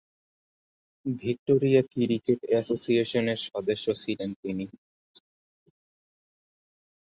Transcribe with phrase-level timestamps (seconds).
[1.05, 4.65] Victoria cricket অ্যাসোসিয়েশনের সদস্য ছিলেন তিনি।